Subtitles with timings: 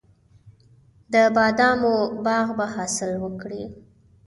[1.13, 1.95] د بادامو
[2.25, 3.63] باغ به حاصل وکړي.